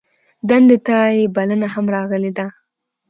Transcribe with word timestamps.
دندې 0.49 0.77
ته 0.87 0.97
یې 1.17 1.31
بلنه 1.35 1.67
هم 1.73 1.85
راغلې 1.95 2.31
ده. 2.37 2.47